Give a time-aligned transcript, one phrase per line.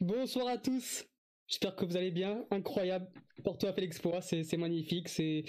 [0.00, 1.04] Bonsoir à tous.
[1.46, 2.46] J'espère que vous allez bien.
[2.50, 3.06] Incroyable.
[3.44, 4.22] Porto a fait l'exploit.
[4.22, 5.08] C'est magnifique.
[5.10, 5.44] C'est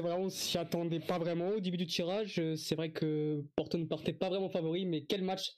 [0.00, 2.40] vraiment, on s'y attendait pas vraiment au début du tirage.
[2.54, 5.50] C'est vrai que Porto ne partait pas vraiment favori, mais quel match.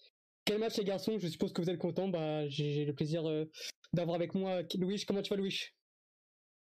[0.47, 1.19] Quel match les garçons.
[1.19, 2.09] Je suppose que vous êtes contents.
[2.09, 3.45] Bah, j'ai le plaisir euh,
[3.93, 5.05] d'avoir avec moi Louis.
[5.07, 5.61] Comment tu vas Louis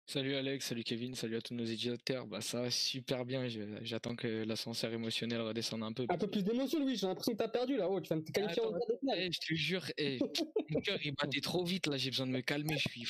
[0.07, 2.27] Salut Alex, salut Kevin, salut à tous nos éditeurs.
[2.27, 3.47] Bah ça va super bien.
[3.81, 6.05] J'attends que l'ascenseur émotionnel redescende un peu.
[6.07, 6.95] Un peu plus d'émotion, Louis.
[6.95, 7.89] J'ai l'impression que t'as perdu là.
[7.89, 8.71] haut tu viens de te qualifier en
[9.15, 10.20] eh, Je te jure, eh,
[10.70, 11.97] mon cœur il battait trop vite là.
[11.97, 12.77] J'ai besoin de me calmer.
[12.77, 13.07] Je suis.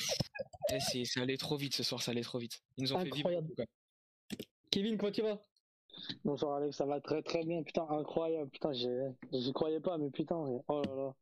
[0.72, 2.02] Eh, c'est allé trop vite ce soir.
[2.02, 2.62] Ça allait trop vite.
[2.78, 3.46] Ils nous ont incroyable.
[3.56, 3.64] fait
[4.30, 4.48] vivre.
[4.70, 5.44] Kevin, comment tu vas?
[6.24, 7.62] Bonsoir Alex, ça va très très bien.
[7.62, 8.50] Putain, incroyable.
[8.50, 11.14] Putain, j'y croyais pas, mais putain, oh là là.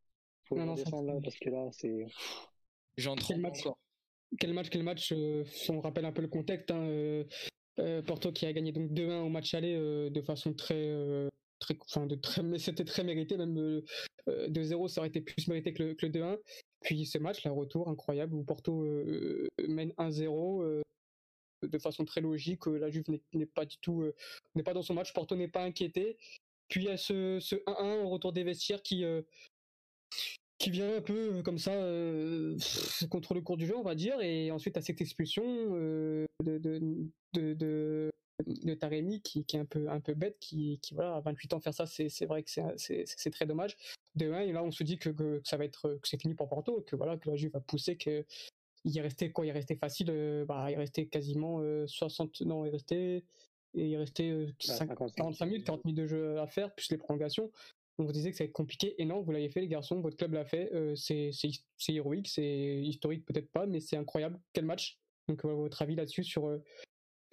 [0.44, 2.06] Faut non, non, descendre là parce que là, c'est.
[2.96, 3.78] J'en tremble encore
[4.38, 6.70] quel match, quel match euh, On rappelle un peu le contexte.
[6.70, 7.24] Hein, euh,
[7.80, 10.92] euh, Porto qui a gagné donc 2-1 au match aller de façon très
[11.58, 13.82] très, enfin, de très, mais c'était très mérité, même
[14.28, 16.38] 2-0, ça aurait été plus mérité que le, 2-1.
[16.82, 18.84] Puis ce match, là, retour incroyable, où Porto
[19.66, 20.82] mène 1-0
[21.62, 22.66] de façon très logique.
[22.66, 24.04] la Juve n'est pas du tout,
[24.54, 25.12] n'est pas dans son match.
[25.12, 26.16] Porto n'est pas inquiété.
[26.68, 29.04] Puis il y a ce 1-1 au retour des vestiaires qui,
[30.64, 32.56] qui vient un peu euh, comme ça euh,
[33.10, 36.56] contre le cours du jeu, on va dire, et ensuite à cette expulsion euh, de,
[36.56, 36.80] de,
[37.34, 38.10] de,
[38.46, 41.52] de, Taremi qui, qui, est un peu, un peu bête, qui, qui voilà, à 28
[41.52, 43.76] ans faire ça, c'est, c'est vrai que c'est, très dommage.
[44.14, 46.34] De 1, et là on se dit que, que, ça va être, que c'est fini
[46.34, 48.24] pour Porto, que voilà, que la Juve va pousser, que
[48.84, 50.06] il est resté quoi, il est resté facile,
[50.48, 53.24] bah, il est resté quasiment 60, non, il est resté,
[53.74, 57.50] il restait 45 minutes, 40 minutes de jeu à faire, plus les prolongations
[57.98, 59.00] on vous disait que ça va être compliqué.
[59.00, 60.70] Et non, vous l'avez fait, les garçons, votre club l'a fait.
[60.72, 61.30] Euh, c'est
[61.88, 64.40] héroïque, c'est historique peut-être pas, mais c'est incroyable.
[64.52, 66.48] Quel match Donc, votre avis là-dessus sur.
[66.48, 66.62] Euh,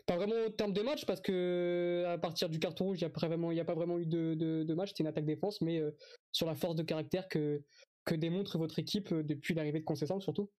[0.07, 3.07] pas vraiment en termes de match, parce que à partir du carton rouge, il n'y
[3.07, 5.91] a, pas vraiment, a pas vraiment eu de, de, match, c'était une attaque-défense, mais euh,
[6.31, 7.63] sur la force de caractère que,
[8.03, 10.49] que démontre votre équipe depuis l'arrivée de Concession surtout.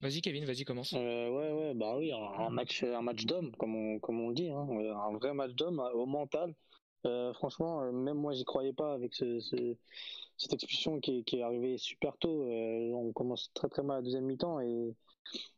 [0.00, 0.92] Vas-y Kevin, vas-y commence.
[0.92, 4.68] ouais ouais bah oui un, match un match d'homme comme on comme on dit hein.
[4.70, 6.54] un vrai match d'homme au mental
[7.06, 9.38] euh, franchement, euh, même moi, j'y croyais pas avec ce,
[10.36, 12.44] cette expulsion qui est, arrivée super tôt.
[12.50, 14.94] Euh, on commence très très mal à la deuxième mi-temps et,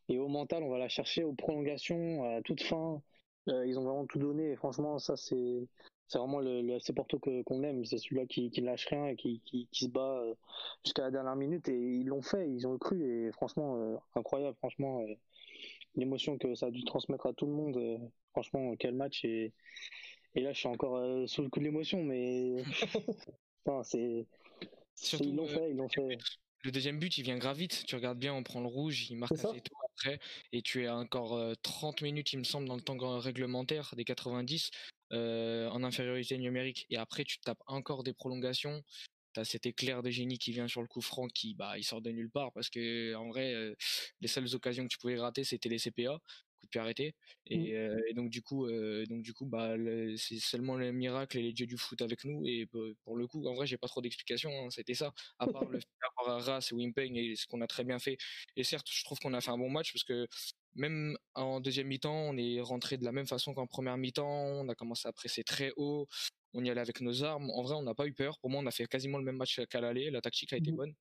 [0.09, 3.01] au mental, on va la chercher aux prolongations, à toute fin.
[3.47, 5.67] ils ont vraiment tout donné et franchement, ça c'est
[6.13, 7.85] vraiment le, le FC Porto qu'on aime.
[7.85, 10.21] C'est celui-là qui, qui lâche rien et qui, qui, qui se bat
[10.83, 14.57] jusqu'à la dernière minute et ils l'ont fait, ils ont cru et franchement incroyable.
[14.57, 15.05] Franchement,
[15.95, 18.11] l'émotion que ça a dû transmettre à tout le monde.
[18.33, 19.53] franchement, quel match et
[20.35, 22.63] et là, je suis encore euh, sous le coup de l'émotion, mais
[23.83, 24.25] c'est.
[25.19, 26.17] Ils l'ont euh, fait, ils l'ont fait.
[26.63, 27.83] Le deuxième but, il vient grave vite.
[27.87, 30.19] Tu regardes bien, on prend le rouge, il marque assez tôt après.
[30.53, 34.05] Et tu es encore 30 euh, minutes, il me semble, dans le temps réglementaire des
[34.05, 34.69] 90,
[35.11, 36.85] en infériorité numérique.
[36.89, 38.83] Et après, tu tapes encore des prolongations.
[39.33, 42.01] T'as cet éclair de génie qui vient sur le coup franc qui, bah, il sort
[42.01, 43.73] de nulle part parce que, en vrai,
[44.19, 46.19] les seules occasions que tu pouvais rater, c'était les CPA
[46.61, 47.15] coup de pied arrêté.
[47.47, 47.75] Et, mmh.
[47.75, 49.73] euh, et donc du coup, euh, donc du coup, bah,
[50.17, 52.45] c'est seulement le miracle et les dieux du foot avec nous.
[52.45, 52.67] Et
[53.03, 54.51] pour le coup, en vrai, j'ai pas trop d'explications.
[54.51, 55.13] Hein, C'était ça.
[55.39, 58.17] À part le fait d'avoir Ras et Wimpeng et ce qu'on a très bien fait.
[58.55, 60.27] Et certes, je trouve qu'on a fait un bon match parce que
[60.75, 64.27] même en deuxième mi-temps, on est rentré de la même façon qu'en première mi-temps.
[64.27, 66.07] On a commencé à presser très haut.
[66.53, 67.49] On y allait avec nos armes.
[67.49, 68.39] En vrai, on n'a pas eu peur.
[68.39, 70.11] Pour moi, on a fait quasiment le même match qu'à l'aller.
[70.11, 70.75] La tactique a été mmh.
[70.75, 70.93] bonne.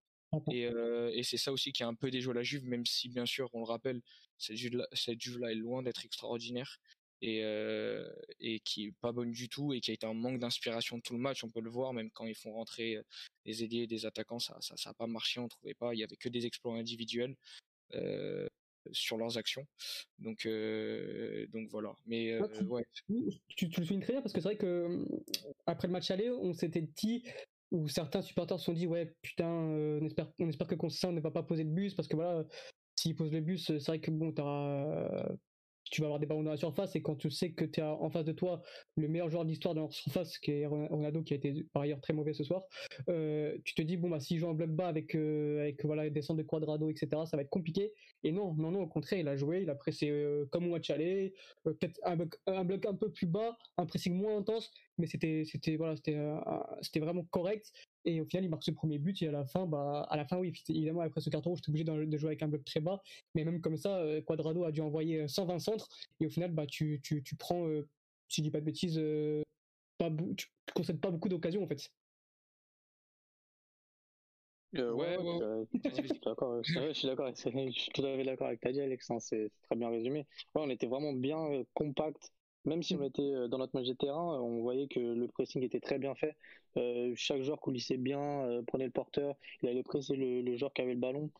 [0.53, 3.09] Et, euh, et c'est ça aussi qui a un peu déjoué la Juve, même si
[3.09, 4.01] bien sûr, on le rappelle,
[4.39, 6.79] cette Juve-là, cette est loin d'être extraordinaire
[7.21, 8.09] et, euh,
[8.39, 11.15] et qui est pas bonne du tout et qui a été un manque d'inspiration tout
[11.15, 11.43] le match.
[11.45, 12.99] On peut le voir, même quand ils font rentrer
[13.45, 15.41] les ailiers, des attaquants, ça, ça, ça a pas marché.
[15.41, 17.37] On trouvait pas, il y avait que des exploits individuels.
[17.95, 18.49] Euh,
[18.93, 19.67] sur leurs actions.
[20.19, 21.95] Donc, euh, donc voilà.
[22.07, 22.87] Mais euh, ouais.
[23.49, 25.05] Tu, tu, le soulignes très bien parce que c'est vrai que
[25.67, 27.25] après le match aller, on s'était dit
[27.71, 30.75] où certains supporters se sont dit ouais putain euh, on espère on espère que
[31.13, 32.45] ne va pas poser de bus parce que voilà
[32.97, 35.29] s'il pose le bus c'est vrai que bon t'auras
[35.91, 37.93] tu vas avoir des ballons dans la surface et quand tu sais que tu as
[37.93, 38.63] en face de toi
[38.97, 41.83] le meilleur joueur de l'histoire dans la surface qui est Ronaldo qui a été par
[41.83, 42.63] ailleurs très mauvais ce soir
[43.09, 46.09] euh, tu te dis bon bah s'il joue en bloc bas avec euh, avec voilà
[46.09, 47.93] des centres de quadrado etc ça va être compliqué.
[48.23, 50.71] Et non non non au contraire il a joué il a pressé euh, comme au
[50.71, 51.35] match aller
[51.65, 55.77] peut-être un un bloc un peu plus bas un pressing moins intense mais c'était c'était
[55.77, 57.73] voilà c'était vraiment correct
[58.05, 60.25] et au final, il marque ce premier but et à la fin, bah, à la
[60.25, 62.81] fin, oui, évidemment, après ce carton rouge, j'étais obligé de, jouer avec un bloc très
[62.81, 63.03] bas.
[63.35, 65.89] Mais même comme ça, euh, Quadrado a dû envoyer 120 euh, centres
[66.21, 67.87] et au final, bah, tu, tu, tu prends, euh,
[68.29, 69.01] si je dis pas de bêtises,
[69.99, 71.91] pas, tu concèdes pas beaucoup d'occasions en fait.
[74.73, 75.67] ouais, ouais, ouais.
[75.73, 76.63] je suis d'accord.
[76.63, 77.31] je suis d'accord.
[77.35, 79.11] Je suis tout à fait d'accord avec ta dit, Alex.
[79.11, 80.27] Hein, c'est très bien résumé.
[80.55, 82.33] Ouais, on était vraiment bien compact
[82.65, 83.05] Même si on mm.
[83.05, 86.37] était dans notre match de terrain, on voyait que le pressing était très bien fait.
[87.17, 90.95] chaque joueur coulissait bien, prenait le porteur, il allait presser le, le joueur qui avait
[90.95, 91.31] le ballon.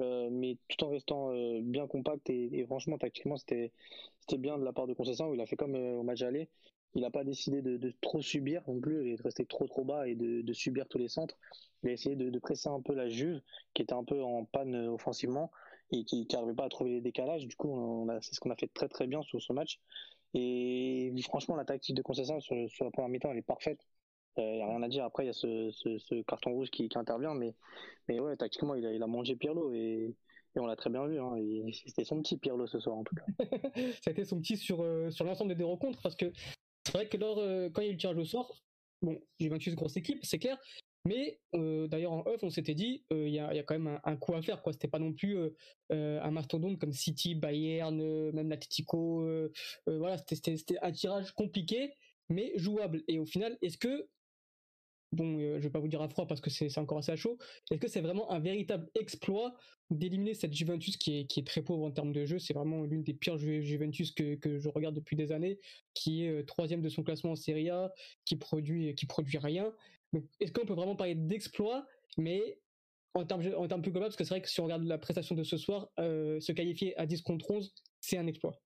[0.00, 3.70] Euh, mais tout en restant euh, bien compact et, franchement tactiquement c'était
[4.18, 6.22] c'était bien de la part de Concession où il a fait comme euh, au match
[6.22, 6.48] aller
[6.96, 9.84] il n'a pas décidé de, de, trop subir non plus et de rester trop trop
[9.84, 11.38] bas et de, de subir tous les centres
[11.84, 13.40] il a essayé de, presser un peu la Juve
[13.72, 15.52] qui était un peu en panne offensivement
[15.90, 18.68] et qui n'arrivait pas à trouver les décalages du coup c'est ce qu'on a fait
[18.68, 19.80] très très bien sur ce match
[20.32, 23.80] et franchement la tactique de Concession sur, la première mi-temps elle est parfaite
[24.36, 25.04] il euh, n'y a rien à dire.
[25.04, 27.54] Après, il y a ce, carton rouge qui, intervient, mais,
[28.08, 30.16] mais ouais, tactiquement, il a, mangé Pirlo et,
[30.56, 31.20] et on l'a très bien vu.
[31.20, 31.36] Hein.
[31.86, 33.24] C'était son petit Pirlo ce soir, en tout cas.
[34.10, 36.32] été son petit sur, euh, sur l'ensemble des rencontres, parce que
[36.84, 38.62] c'est vrai que lors, euh, quand il y a eu le tirage au sort,
[39.02, 40.58] bon, Juventus, grosse équipe, c'est clair,
[41.06, 44.42] mais d'ailleurs en off, on s'était dit, il y, a, quand même un, coup à
[44.42, 44.62] faire.
[44.62, 44.72] quoi.
[44.72, 45.36] C'était pas non plus
[45.90, 47.96] un mastodonte comme City, Bayern,
[48.32, 49.26] même l'Atletico.
[49.86, 51.94] voilà, c'était un tirage compliqué,
[52.28, 53.02] mais jouable.
[53.08, 54.08] Et au final, est-ce que
[55.14, 57.16] bon, euh, je vais pas vous dire à froid parce que c'est encore assez à
[57.16, 57.38] chaud.
[57.70, 59.54] Est-ce que c'est vraiment un véritable exploit
[59.90, 62.38] d'éliminer cette Juventus qui est, qui est très pauvre en termes de jeu?
[62.38, 65.58] C'est vraiment l'une des pires Juventus que, que je regarde depuis des années,
[65.94, 67.92] qui est euh, troisième de son classement en Serie A,
[68.24, 69.72] qui produit, qui produit rien.
[70.40, 71.86] est-ce qu'on peut vraiment parler d'exploit?
[72.16, 72.60] Mais
[73.14, 74.98] en termes, en termes plus global, parce que c'est vrai que si on regarde la
[74.98, 78.60] prestation de ce soir, euh, se qualifier à 10 contre 11, c'est un exploit.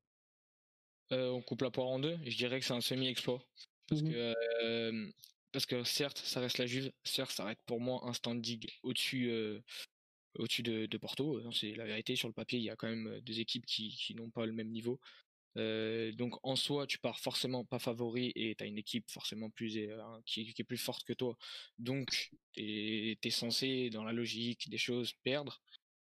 [1.11, 3.43] on coupe la poire en deux, je dirais que c'est un semi-exploit.
[3.89, 5.13] Parce mmh que
[5.53, 9.31] parce que certes, ça reste la Juve, certes, ça reste pour moi un standing au-dessus
[9.31, 9.61] euh,
[10.37, 11.39] au-dessus de, Porto.
[11.39, 12.17] Hein, c'est la vérité.
[12.17, 14.53] Sur le papier, il y a quand même euh, des équipes qui, n'ont pas le
[14.53, 15.01] même niveau.
[15.57, 19.51] Euh, donc en soi, tu pars forcément pas favori et tu as une équipe forcément
[19.51, 19.79] plus
[20.25, 21.37] qui, est plus forte que toi.
[21.79, 25.61] Donc tu es, censé, dans la logique des choses, perdre.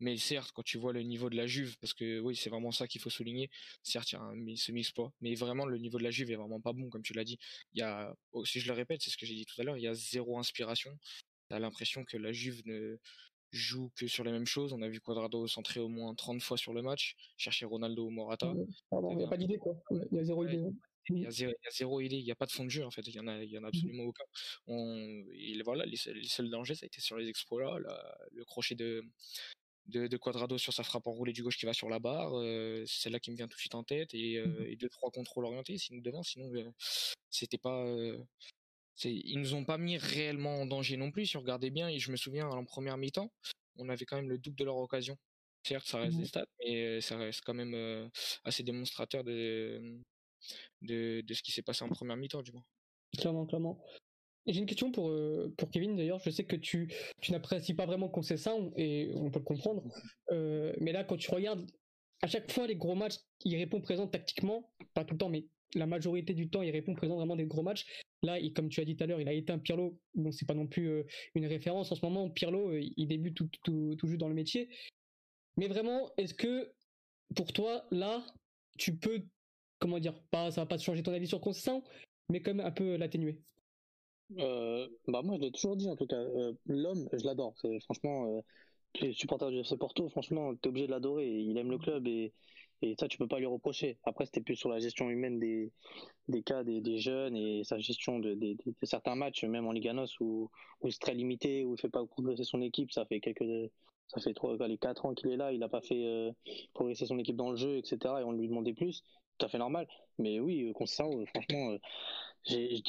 [0.03, 2.73] Mais certes, quand tu vois le niveau de la Juve, parce que oui, c'est vraiment
[2.73, 3.51] ça qu'il faut souligner.
[3.85, 6.61] Certes, il y a un semi-exploit, mais vraiment le niveau de la Juve est vraiment
[6.61, 7.39] pas bon, comme tu l'as dit.
[7.73, 9.65] Il y a, oh, si je le répète, c'est ce que j'ai dit tout à
[9.65, 10.99] l'heure, il y a zéro inspiration.
[11.49, 12.99] T'as l'impression que la Juve ne
[13.53, 14.73] joue que sur les mêmes choses.
[14.73, 18.11] On a vu Quadrado centrer au moins 30 fois sur le match, chercher Ronaldo ou
[18.11, 18.53] Morata.
[18.57, 19.77] il n'y a pas d'idée, quoi.
[20.11, 20.65] Il y a zéro idée.
[21.11, 23.05] Il y, a zéro, idée, il n'y a pas de fond de jeu en fait,
[23.09, 24.25] il y en a, il y en a mmh absolument aucun.
[24.69, 25.25] On,
[25.65, 29.03] voilà, les, seuls dangers, ça a été sur les exploits là, le crochet de,
[29.87, 32.33] de, de, Quadrado sur sa frappe enroulée du gauche qui va sur la barre.
[32.35, 34.15] Euh, c'est celle-là qui me vient tout de suite en tête.
[34.15, 36.23] Et, euh, mmh et deux, trois contrôles orientés sinon, devant.
[36.23, 36.71] Sinon, euh,
[37.31, 37.85] c'était pas.
[39.05, 41.27] ils nous ont pas mis réellement en danger non plus.
[41.27, 43.33] Si on regardait bien, et je me souviens en première mi-temps,
[43.77, 45.17] on avait quand même le double de leur occasion.
[45.65, 48.11] Certes, ça reste des stats, mais ça reste quand même
[48.45, 50.01] assez démonstrateur de,
[50.81, 52.65] de, de ce qui s'est passé en première mi-temps, du moins.
[53.17, 53.85] Clairement, clairement.
[54.47, 56.21] J'ai une question pour, euh, pour Kevin d'ailleurs.
[56.25, 59.45] Je sais que tu, tu n'apprécies pas vraiment qu'on sait ça et on peut le
[59.45, 59.85] comprendre.
[60.31, 61.65] Euh, mais là, quand tu regardes,
[62.23, 64.73] à chaque fois, les gros matchs, il répond présent tactiquement.
[64.95, 67.63] Pas tout le temps, mais la majorité du temps, il répond présent vraiment des gros
[67.63, 67.87] matchs.
[68.23, 69.99] Là, comme tu as dit tout à l'heure, il a été un Pirlo.
[70.15, 72.29] Bon, c'est pas non plus euh, une référence en ce moment.
[72.31, 74.69] Pirlo, il débute tout, tout, tout juste dans le métier.
[75.57, 76.73] Mais vraiment, est-ce que
[77.37, 78.25] pour toi, là,
[78.79, 79.23] tu peux,
[79.79, 81.83] comment dire, pas, ça va pas changer ton avis sur Concession,
[82.29, 83.41] mais même un peu l'atténuer?
[84.39, 86.17] Euh, bah moi je l'ai toujours dit en tout cas.
[86.17, 87.55] Euh, l'homme, je l'adore.
[87.61, 88.41] C'est franchement euh,
[89.01, 91.29] les supporters du FC Porto, franchement, t'es obligé de l'adorer.
[91.29, 92.33] Il aime le club et,
[92.83, 93.99] et ça tu peux pas lui reprocher.
[94.05, 95.73] Après c'était plus sur la gestion humaine des,
[96.29, 100.19] des cas des, des jeunes et sa gestion de, de, certains matchs, même en Liganos
[100.21, 102.93] où, où c'est très limité, où il fait pas progresser son équipe.
[102.93, 103.71] Ça fait quelques
[104.09, 106.35] ça fait trois, les quatre ans qu'il est là, il a pas fait
[106.75, 107.97] progresser son équipe dans le jeu, etc.
[108.21, 109.03] Et on lui demandait plus,
[109.39, 109.87] tout à fait normal.
[110.19, 111.77] Mais oui, euh, ça franchement,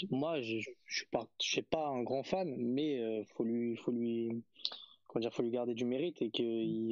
[0.10, 0.58] moi, je,
[0.88, 4.44] suis pas, je suis pas un grand fan, mais euh, faut lui, faut lui,
[5.08, 6.44] comment dire, faut lui garder du mérite et que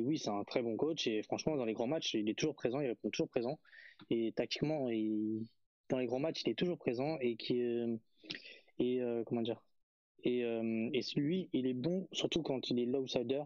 [0.03, 2.55] oui, c'est un très bon coach et franchement, dans les grands matchs, il est toujours
[2.55, 3.60] présent, il répond toujours présent.
[4.10, 5.46] Et tactiquement, il,
[5.89, 7.96] dans les grands matchs, il est toujours présent et qui euh,
[8.79, 9.62] et euh, comment dire
[10.24, 13.41] et et lui, il est bon surtout quand il est l'outsider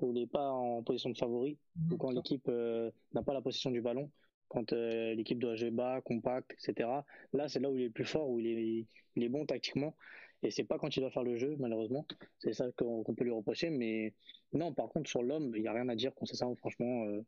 [0.00, 1.58] où il n'est pas en position de favori
[1.90, 4.10] ou quand l'équipe n'a pas la possession du ballon
[4.50, 6.88] quand euh, l'équipe doit jouer bas, compact, etc.
[7.32, 9.96] Là, c'est là où il est le plus fort, où il est, bon tactiquement.
[10.42, 12.06] Et c'est pas quand il doit faire le jeu, malheureusement.
[12.38, 13.70] C'est ça qu'on peut lui reprocher.
[13.70, 14.12] Mais
[14.52, 16.46] non, par contre, sur l'homme, il n'y a rien à dire qu'on sait ça.
[16.58, 17.24] Franchement, euh,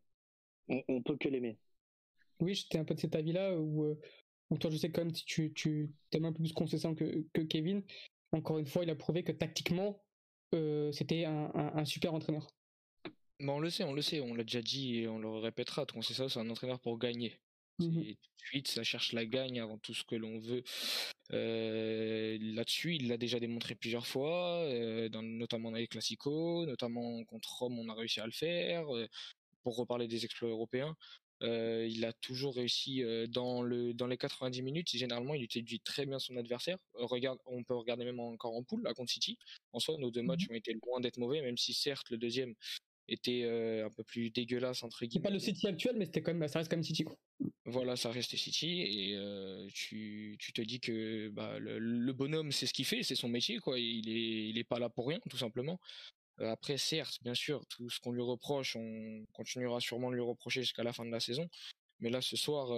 [0.68, 1.58] on, on, peut que l'aimer.
[2.40, 4.00] Oui, j'étais un peu de cet avis-là où, euh,
[4.58, 7.82] toi, je sais quand même si tu, tu un peu plus Concession que, que Kevin.
[8.32, 10.02] Encore une fois, il a prouvé que tactiquement,
[10.92, 12.52] c'était un super entraîneur
[13.48, 15.86] on le sait, on le sait, on l'a déjà dit et on le répétera.
[16.02, 17.40] C'est ça, c'est un entraîneur pour gagner.
[17.78, 18.02] Mmh
[18.42, 20.64] tout de suite, ça cherche la gagne avant tout ce que l'on veut.
[21.32, 27.48] Euh, là-dessus, il l'a déjà démontré plusieurs fois, euh, notamment dans les Classico, notamment contre
[27.58, 28.94] Rome, on a réussi à le faire.
[28.94, 29.06] Euh,
[29.62, 30.96] pour reparler des exploits européens,
[31.40, 34.90] il a toujours réussi dans le dans les 90 minutes.
[34.90, 36.78] Généralement, il utilise très bien son adversaire.
[36.94, 39.38] regarde, on peut regarder même encore en poule, à contre City.
[39.72, 42.16] En soi, nos deux matchs mmh ont été loin d'être mauvais, même si certes le
[42.16, 42.54] deuxième
[43.08, 43.44] était
[43.84, 45.22] un peu plus dégueulasse entre guillemets.
[45.24, 47.04] C'est pas le City actuel, mais c'était quand même, ça reste quand même City.
[47.04, 47.16] Quoi.
[47.64, 52.72] Voilà, ça reste City et tu, tu te dis que bah, le, bonhomme, c'est ce
[52.72, 53.78] qu'il fait, c'est son métier, quoi.
[53.78, 55.78] Il est, il est pas là pour rien, tout simplement.
[56.38, 60.62] après, certes, bien sûr, tout ce qu'on lui reproche, on continuera sûrement de lui reprocher
[60.62, 61.48] jusqu'à la fin de la saison.
[62.00, 62.68] Mais là, ce soir,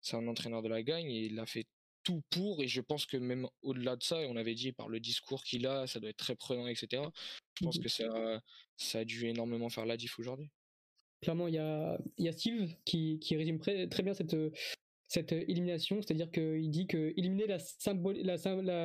[0.00, 1.66] c'est un entraîneur de la gagne et il a fait
[2.08, 4.88] tout pour et je pense que même au-delà de ça, et on avait dit par
[4.88, 7.02] le discours qu'il a, ça doit être très prenant, etc.
[7.54, 8.42] Je pense mmh que ça,
[8.78, 10.48] ça a dû énormément faire la diff aujourd'hui.
[11.20, 14.34] Clairement, il y a, y a Steve qui, qui résume très, très bien cette,
[15.06, 18.36] cette élimination, c'est-à-dire qu'il dit que éliminer la symbole, la,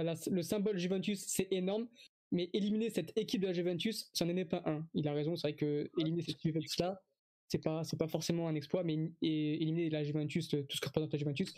[0.04, 1.88] la, le symbole Juventus, c'est énorme,
[2.32, 4.86] mais éliminer cette équipe de la Juventus, ça n'en est pas un.
[4.96, 7.02] Il a raison, c'est vrai que éliminer cette Juventus-là,
[7.48, 11.14] c'est pas, c'est pas forcément un exploit, mais éliminer la Juventus, tout ce que représente
[11.14, 11.54] la Juventus,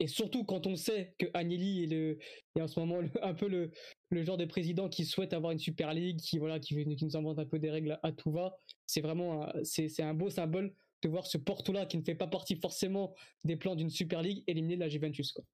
[0.00, 2.18] et surtout quand on sait que Agnelli est, le,
[2.56, 3.70] est en ce moment un peu le,
[4.10, 7.16] le genre de président qui souhaite avoir une Super League, qui, voilà, qui, qui nous
[7.16, 11.08] invente un peu des règles à, tout va, c'est vraiment c'est, un beau symbole de
[11.08, 14.76] voir ce Porto-là qui ne fait pas partie forcément des plans d'une Super League éliminer
[14.76, 15.32] la Juventus.
[15.32, 15.44] Quoi.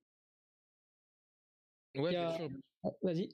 [1.96, 2.48] Ouais, bien sûr.
[3.02, 3.28] Vas-y.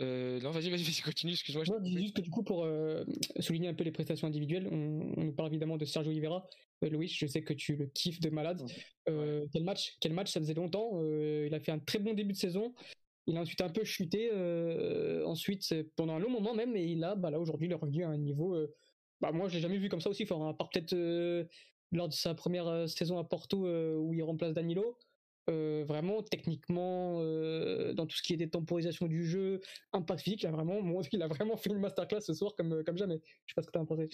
[0.00, 1.64] Euh, non, vas-y, vas-y, vas-y, continue, excuse-moi.
[1.84, 3.04] juste que du coup, pour euh,
[3.40, 6.46] souligner un peu les prestations individuelles, on, on, parle évidemment de Sergio Oliveira.
[6.84, 8.62] Euh, Louis, je sais que tu le kiffes de malade.
[9.08, 10.90] Euh, quel match, quel match, ça faisait longtemps.
[10.94, 12.74] Euh, il a fait un très bon début de saison.
[13.26, 14.30] Il a ensuite un peu chuté,
[15.26, 18.04] ensuite pendant un long moment même, et il a, bah là aujourd'hui, il est revenu
[18.04, 18.56] à un niveau.
[19.20, 20.42] bah moi, je l'ai jamais vu comme ça aussi fort.
[20.42, 20.96] Hein, à part peut-être
[21.92, 24.96] lors de sa première saison à Porto où il remplace Danilo.
[25.48, 29.62] Euh, vraiment techniquement euh, dans tout ce qui est des temporisations du jeu,
[29.92, 30.80] impact physique, il a vraiment,
[31.12, 33.20] il a vraiment fait une masterclass ce soir comme, comme jamais.
[33.46, 34.08] Je sais pas ce que tu as pensé.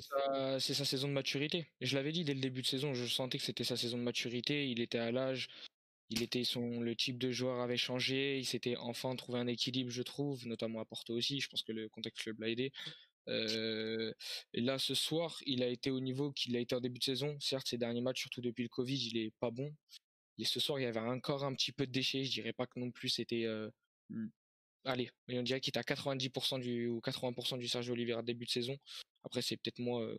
[0.60, 1.66] C'est sa saison de maturité.
[1.80, 4.02] Je l'avais dit dès le début de saison, je sentais que c'était sa saison de
[4.02, 4.68] maturité.
[4.68, 5.48] Il était à l'âge,
[6.10, 9.90] il était son, le type de joueur avait changé, il s'était enfin trouvé un équilibre,
[9.90, 11.40] je trouve, notamment à Porto aussi.
[11.40, 12.72] Je pense que le contexte le l'a aidé.
[13.28, 14.12] Euh,
[14.52, 17.36] là, ce soir, il a été au niveau qu'il a été en début de saison.
[17.40, 19.74] Certes, ses derniers matchs, surtout depuis le Covid, il est pas bon.
[20.38, 22.24] Et ce soir, il y avait encore un petit peu de déchets.
[22.24, 23.44] Je dirais pas que non plus c'était.
[23.44, 23.70] Euh,
[24.84, 28.50] allez, on dirait qu'il était à 90% du ou 80% du Sergio Oliveira début de
[28.50, 28.76] saison.
[29.24, 30.18] Après, c'est peut-être moi, euh,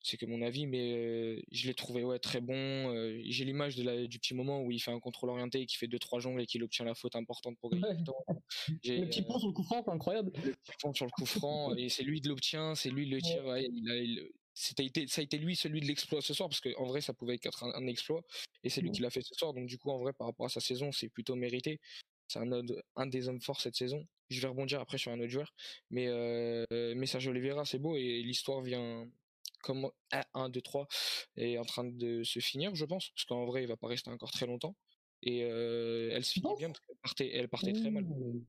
[0.00, 3.12] c'est que mon avis, mais euh, je l'ai trouvé ouais très bon.
[3.26, 5.98] J'ai l'image du petit moment où il fait un contrôle orienté et qui fait deux
[5.98, 8.24] trois jongles et qu'il obtient la faute importante pour gagner le temps.
[8.84, 10.32] Le petit pont sur le coup franc, incroyable.
[10.42, 13.20] Le petit pont sur le coup franc et c'est lui de l'obtient, c'est lui le
[13.20, 13.44] tire.
[13.44, 16.60] Ouais, il a, il, c'était ça a été lui celui de l'exploit ce soir parce
[16.60, 18.22] qu'en vrai ça pouvait être un, exploit
[18.64, 18.92] et c'est lui mmh.
[18.92, 19.54] qui l'a fait ce soir.
[19.54, 21.80] Donc du coup en vrai par rapport à sa saison c'est plutôt mérité.
[22.28, 22.50] C'est un,
[22.96, 24.06] un des hommes forts cette saison.
[24.28, 25.54] Je vais rebondir après sur un autre joueur
[25.90, 26.64] mais euh,
[26.96, 29.08] mais Sergio Oliveira c'est beau et l'histoire vient
[29.62, 29.90] comme
[30.34, 30.86] 1 2 3
[31.36, 34.10] est en train de se finir je pense parce qu'en vrai il va pas rester
[34.10, 34.74] encore très longtemps
[35.22, 38.06] et euh, elle se finit bien elle partait, elle partait très mal.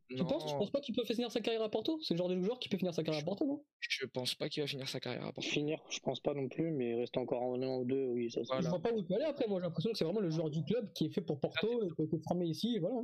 [0.10, 0.46] Tu penses?
[0.46, 2.00] Tu penses pas qu'il peut finir sa carrière à Porto?
[2.02, 3.64] C'est le genre de joueur qui peut finir sa carrière à Porto, non?
[3.80, 5.50] Je pense pas qu'il va finir sa carrière à Porto.
[5.50, 8.32] Finir, je pense pas non plus, mais reste encore un an ou deux, oui.
[8.32, 8.62] Ça, voilà.
[8.62, 9.48] Je vois pas où il peut aller après.
[9.48, 11.84] Moi, j'ai l'impression que c'est vraiment le joueur du club qui est fait pour Porto
[11.84, 13.02] et qui a été formé ici, et voilà.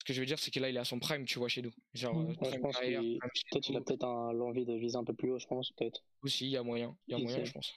[0.00, 1.48] Ce que je veux dire, c'est que là, il est à son prime, tu vois,
[1.48, 1.72] chez nous.
[1.92, 2.30] Genre, mmh.
[2.42, 5.38] euh, je pense carrière, peut-être il a peut-être l'envie de viser un peu plus haut,
[5.38, 6.02] je pense, peut-être.
[6.22, 7.74] Aussi, il y a moyen, il y a moyen, je pense.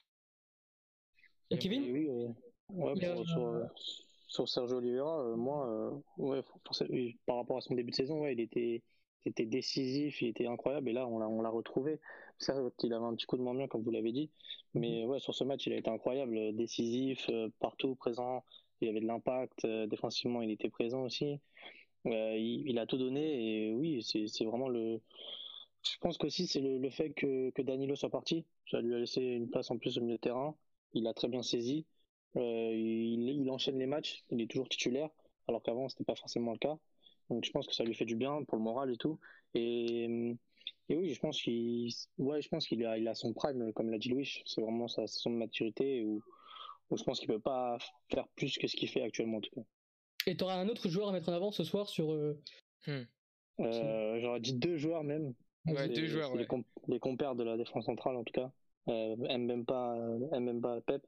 [1.50, 1.84] Et Kevin?
[1.84, 2.28] Oui, oui.
[2.70, 3.68] Ouais, pour, sur,
[4.32, 6.42] sur Sergio Oliveira, euh, moi, euh, ouais,
[7.26, 8.82] par rapport à son début de saison, ouais, il était,
[9.26, 12.00] était décisif, il était incroyable, et là, on l'a, on l'a retrouvé.
[12.40, 14.32] Certes, qu'il avait un petit coup de moins bien, comme vous l'avez dit,
[14.74, 15.10] mais mhm.
[15.10, 18.46] ouais, sur ce match, il a été incroyable, décisif, euh, partout présent,
[18.80, 21.40] il avait de l'impact, défensivement, il était présent aussi.
[22.06, 25.02] Il, il, a tout donné, et oui, c'est, c'est vraiment le.
[25.84, 28.46] Je pense qu'aussi, c'est le, le fait que, que Danilo soit parti.
[28.72, 30.56] Ça lui a laissé une place en plus au milieu de terrain.
[30.94, 31.86] Il a très bien saisi.
[32.38, 35.10] Euh, il, il, enchaîne les matchs, il est toujours titulaire,
[35.48, 36.78] alors qu'avant c'était pas forcément le cas.
[37.30, 39.20] Donc je pense que ça lui fait du bien pour le moral et tout.
[39.54, 40.36] Et,
[40.90, 43.90] et oui, je pense qu'il, ouais, je pense qu'il a, il a son prime, comme
[43.90, 44.42] l'a dit Louis.
[44.46, 46.22] C'est vraiment sa saison de maturité où,
[46.90, 47.78] où je pense qu'il peut pas
[48.10, 49.62] faire plus que ce qu'il fait actuellement en tout cas.
[50.28, 52.12] Et tu auras un autre joueur à mettre en avant ce soir sur.
[52.14, 52.40] Euh...
[52.88, 53.04] Hmm.
[53.60, 55.34] Euh, J'aurais dit deux joueurs même.
[55.66, 56.36] Ouais, deux joueurs.
[56.36, 56.48] Les,
[56.88, 58.52] les, compères de la défense centrale en tout cas.
[58.88, 59.96] Euh, Mbemba,
[60.40, 61.06] Mbemba, Pep.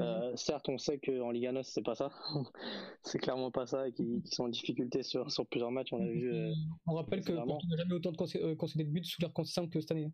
[0.00, 2.10] Euh, certes, on sait qu'en Liga NOS, c'est pas ça.
[3.02, 5.92] c'est clairement pas ça et qu'ils sont en difficulté sur, sur plusieurs matchs.
[5.92, 6.32] On a vu.
[6.32, 6.52] Euh,
[6.86, 9.80] on rappelle que Porto n'a jamais autant de euh, de buts sous leur conscience que
[9.80, 10.12] cette année.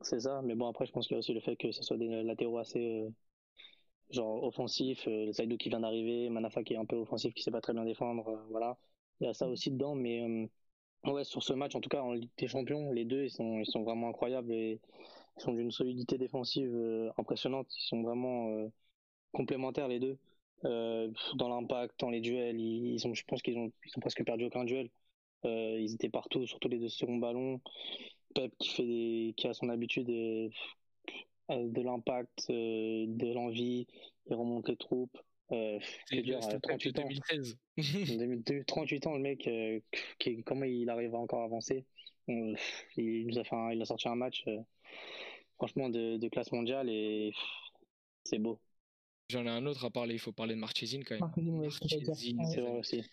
[0.00, 1.82] C'est ça, mais bon, après, je pense qu'il y a aussi le fait que ce
[1.82, 3.06] soit des latéraux assez.
[4.10, 7.50] genre offensifs, le Saïdou qui vient d'arriver, Manafa qui est un peu offensif, qui sait
[7.50, 8.78] pas très bien défendre, voilà.
[9.20, 10.48] Il y a ça aussi dedans, mais
[11.04, 13.60] ouais, sur ce match, en tout cas en Ligue des Champions, les deux, ils sont,
[13.60, 14.80] ils sont vraiment incroyables et
[15.36, 16.74] ils sont d'une solidité défensive
[17.18, 17.68] impressionnante.
[17.76, 18.70] Ils sont vraiment
[19.32, 20.18] complémentaires les deux.
[20.62, 24.44] dans l'impact, dans les duels, ils, ont, je pense qu'ils ont, ils ont presque perdu
[24.44, 24.90] aucun duel.
[25.44, 27.60] ils étaient partout, surtout les deux seconds ballons.
[28.34, 30.50] Pep qui fait des, qui a son habitude de,
[31.48, 33.86] de l'impact, de l'envie,
[34.28, 35.18] il remonte les troupes.
[35.52, 37.08] Euh, c'est dur, 38 ans.
[37.76, 38.64] 2016.
[38.66, 39.80] 38 ans, le mec, euh,
[40.18, 41.84] qui, comment il arrive à encore avancer
[42.28, 42.54] euh,
[42.96, 44.58] il, nous a fait il a sorti un match, euh,
[45.56, 47.32] franchement, de, de, classe mondiale et
[48.22, 48.60] c'est beau.
[49.30, 51.60] J'en ai un autre à parler, il faut parler de Marchesine quand même.
[51.60, 53.04] Marchesine, c'est vrai aussi.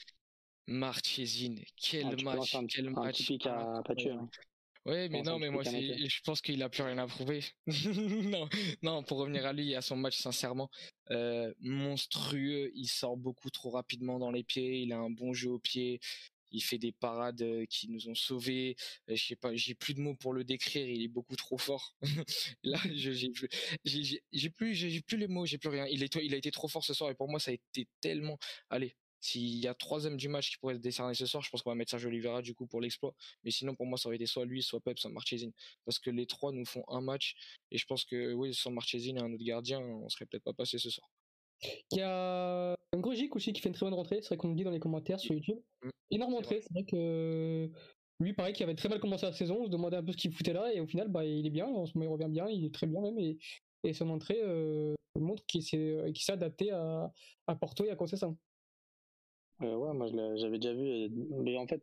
[0.66, 3.18] Marchesine, quel ah, match, quel match.
[3.18, 4.12] Typique à, pas tuer.
[4.12, 4.28] Hein.
[4.88, 7.44] Oui, mais non, mais moi, je pense qu'il a plus rien à prouver.
[7.68, 8.50] non,
[8.82, 10.72] non, pour revenir à lui et à son match, sincèrement,
[11.12, 12.72] euh, monstrueux.
[12.74, 14.82] Il sort beaucoup trop rapidement dans les pieds.
[14.82, 16.00] Il a un bon jeu au pied.
[16.52, 18.76] Il fait des parades euh, qui nous ont sauvés.
[19.10, 20.88] Euh, je sais pas, j'ai plus de mots pour le décrire.
[20.88, 21.96] Il est beaucoup trop fort.
[22.64, 23.50] Là, j'ai plus,
[23.86, 25.86] j'ai plus, j'ai plus les mots, j'ai plus rien.
[25.88, 27.88] Il est, il a été trop fort ce soir et pour moi, ça a été
[28.02, 28.38] tellement.
[28.70, 31.62] Allez, s'il y a troisième du match qui pourrait se décerner ce soir, je pense
[31.62, 33.14] qu'on va mettre Sergio Oliveira du coup pour l'exploit.
[33.44, 35.52] Mais sinon, pour moi, ça aurait été soit lui, soit Pep, soit Marchesine.
[35.86, 37.36] Parce que les trois nous font un match.
[37.72, 40.54] Et je pense que oui, sans Marchesine et un autre gardien, on serait peut-être pas
[40.54, 41.10] passé ce soir.
[41.92, 44.20] Il y a un gros aussi qui fait une très bonne rentrée.
[44.22, 45.58] C'est vrai qu'on nous dit dans les commentaires sur YouTube.
[45.84, 45.90] Mmh.
[46.12, 46.62] Énorme rentrée.
[46.62, 47.70] C'est vrai que
[48.20, 49.60] lui, pareil, qui avait très mal commencé la saison.
[49.62, 50.74] On se demandait un peu ce qu'il foutait là.
[50.74, 51.68] Et au final, bah, il est bien.
[51.68, 52.48] En ce moment, il revient bien.
[52.48, 53.18] Il est très bien même.
[53.20, 53.38] Et,
[53.84, 57.12] et son entrée euh, montre qu'il s'est adapté à,
[57.48, 58.38] à Porto et à Concession.
[59.62, 61.82] Euh, ouais, moi j'avais déjà vu, mais en fait,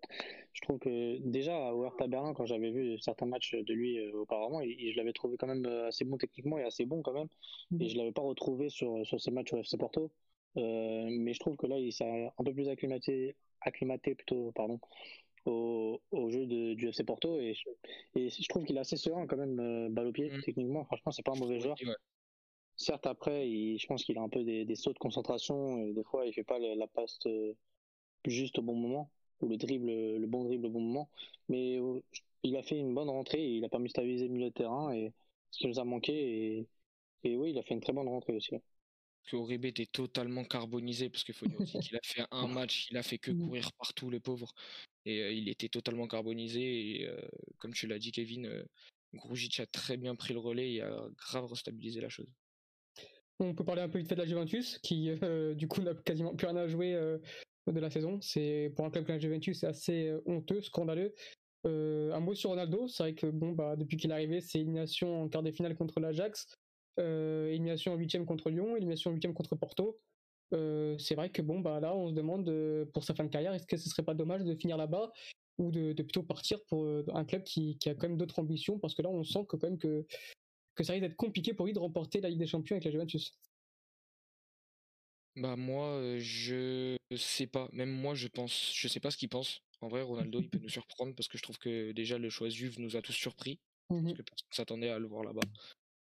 [0.53, 4.13] je trouve que déjà à Huerta Berlin, quand j'avais vu certains matchs de lui euh,
[4.13, 7.27] auparavant, je l'avais trouvé quand même euh, assez bon techniquement et assez bon quand même,
[7.73, 7.83] mmh.
[7.83, 10.13] et je l'avais pas retrouvé sur sur ces matchs au FC Porto.
[10.55, 14.79] mais je trouve que là, il s'est un peu plus acclimaté, acclimaté plutôt, pardon,
[15.45, 17.57] au, au jeu de, du FC Porto, et,
[18.15, 20.43] et je trouve qu'il est assez serein quand même, balle au pied, mmh.
[20.43, 20.85] techniquement.
[20.85, 21.77] Franchement, c'est pas un mauvais joueur.
[22.77, 23.47] Certes, après,
[23.79, 26.33] je pense qu'il a un peu des, des, sauts de concentration et des fois, il
[26.33, 27.55] fait pas la, passe euh,
[28.27, 29.11] juste au bon moment
[29.41, 31.11] ou le dribble, le bon dribble au bon moment.
[31.49, 32.01] Mais euh,
[32.43, 34.55] il a fait une bonne rentrée et il a permis de stabiliser le milieu de
[34.55, 35.13] terrain et
[35.51, 36.13] ce qui nous a manqué.
[36.13, 36.69] Et,
[37.23, 38.57] et oui, il a fait une très bonne rentrée aussi.
[39.27, 42.89] Que Oribe était totalement carbonisé parce qu'il faut dire aussi qu'il a fait un match,
[42.91, 43.47] il a fait que mmh.
[43.47, 44.53] courir partout, le pauvre.
[45.05, 46.61] Et euh, il était totalement carbonisé.
[46.61, 47.09] Et
[47.59, 48.65] comme tu l'as dit, Kevin,
[49.15, 52.27] Grujic a très bien pris le relais et a grave restabilisé la chose.
[53.41, 55.95] On peut parler un peu vite fait de la Juventus, qui euh, du coup n'a
[55.95, 57.19] quasiment plus rien à jouer euh,
[57.67, 58.21] de la saison.
[58.21, 61.15] C'est pour un club comme la Juventus, c'est assez euh, honteux, scandaleux.
[61.65, 65.23] un mot sur Ronaldo, c'est vrai que bon bah depuis qu'il est arrivé, c'est élimination
[65.23, 66.47] en quart des finales contre l'Ajax,
[66.99, 69.99] élimination en huitième contre Lyon, élimination en huitième contre Porto.
[70.53, 72.45] c'est vrai que bon bah là on se demande
[72.93, 75.11] pour sa fin de carrière, est-ce que ce serait pas dommage de finir là-bas
[75.57, 78.79] ou de, plutôt partir pour un club qui, qui, a quand même d'autres ambitions?
[78.79, 80.07] Parce que là on sent que quand même que
[80.75, 82.91] que ça risque d'être compliqué pour lui de remporter la Ligue des Champions avec la
[82.91, 83.39] Juventus
[85.37, 87.69] Bah moi, euh, je sais pas.
[87.73, 89.63] Même moi, je pense, je sais pas ce qu'il pense.
[89.81, 92.49] En vrai, Ronaldo, il peut nous surprendre parce que je trouve que déjà le choix
[92.49, 93.61] Juve nous a tous surpris
[94.03, 95.47] parce mmh que personne s'attendait à le voir là-bas.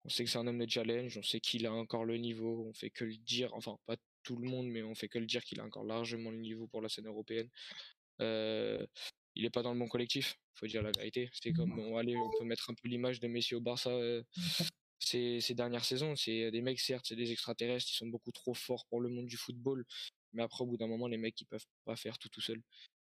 [0.05, 2.66] On sait que c'est un homme de challenge, on sait qu'il a encore le niveau,
[2.68, 5.27] on fait que le dire, enfin pas tout le monde, mais on fait que le
[5.27, 7.51] dire qu'il a encore largement le niveau pour la scène européenne.
[8.23, 8.87] Euh,
[9.38, 11.31] il est pas dans le bon collectif, faut dire la vérité.
[11.33, 14.22] C'est comme, bon, allez, on peut mettre un peu l'image de Messi au Barça euh,
[14.98, 16.16] ces, ces, dernières saisons.
[16.16, 19.27] C'est des mecs, certes, c'est des extraterrestres, ils sont beaucoup trop forts pour le monde
[19.27, 19.87] du football.
[20.33, 22.61] Mais après, au bout d'un moment, les mecs, ils peuvent pas faire tout tout seul.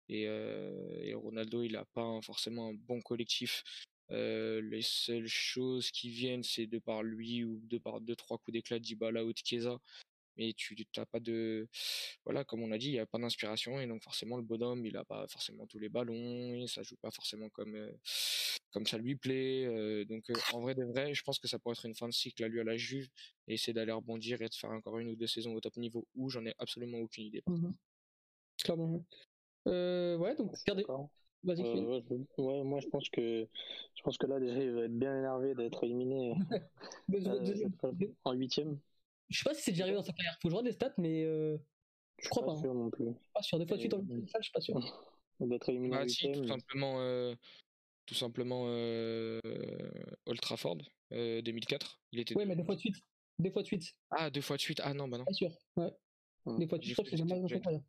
[0.09, 3.63] Et, euh, et Ronaldo, il a pas forcément un bon collectif.
[4.09, 8.39] Euh, les seules choses qui viennent, c'est de par lui ou de par deux trois
[8.39, 9.79] coups d'éclat d'Ibala ou de Chiesa
[10.37, 11.67] mais tu n'as pas de
[12.25, 14.85] voilà comme on a dit il y a pas d'inspiration et donc forcément le bonhomme
[14.85, 17.91] il a pas forcément tous les ballons et ça joue pas forcément comme euh,
[18.71, 21.59] comme ça lui plaît euh, donc euh, en vrai de vrai je pense que ça
[21.59, 23.09] pourrait être une fin de cycle à lui à la Juve
[23.47, 26.07] et essayer d'aller rebondir et de faire encore une ou deux saisons au top niveau
[26.15, 27.71] où j'en ai absolument aucune idée mmh
[28.63, 29.03] clairement
[29.65, 30.35] ouais.
[30.35, 30.85] Donc regardez.
[31.43, 33.45] Vas-y, ouais, moi je pense que
[33.95, 36.35] je pense que là déjà il va être bien énervé d'être éliminé
[38.23, 38.79] en huitième.
[39.29, 40.33] Je sais pas si c'est déjà arrivé dans sa carrière.
[40.41, 41.57] Faut que je regarde des stats, mais euh,
[42.19, 42.51] je crois pas.
[42.51, 42.61] Hein.
[42.61, 43.05] Sûr non plus.
[43.33, 43.59] Pas sûr.
[43.59, 44.75] Des fois de suite en je suis pas sûr.
[45.39, 47.35] D'être éliminé bah, si, tout simplement, euh,
[48.05, 49.39] tout simplement euh,
[50.25, 50.77] Old Trafford
[51.11, 52.01] 2004.
[52.11, 52.35] Il était.
[52.37, 52.95] Ouais, mais deux fois de suite.
[53.39, 53.83] Deux fois de suite.
[54.11, 54.79] Ah, deux fois de suite.
[54.83, 55.25] Ah non, bah non.
[55.25, 55.51] Pas sûr.
[55.75, 55.91] Ouais.
[56.45, 56.59] Hum.
[56.59, 56.91] Des fois de suite.
[56.91, 57.81] Je crois que c'est jamais dans sa carrière.